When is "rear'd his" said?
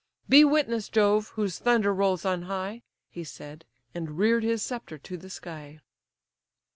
4.17-4.63